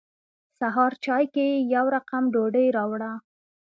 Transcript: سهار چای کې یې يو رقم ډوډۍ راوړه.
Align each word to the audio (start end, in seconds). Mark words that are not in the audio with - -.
سهار 0.59 0.91
چای 1.03 1.25
کې 1.33 1.45
یې 1.53 1.57
يو 1.73 1.85
رقم 1.95 2.23
ډوډۍ 2.33 2.67
راوړه. 2.77 3.11